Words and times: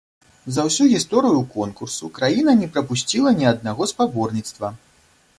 За 0.53 0.61
ўсю 0.67 0.85
гісторыю 0.93 1.41
конкурсу 1.57 2.09
краіна 2.17 2.55
не 2.61 2.69
прапусціла 2.77 3.33
ні 3.41 3.45
аднаго 3.53 3.89
спаборніцтва. 3.93 4.73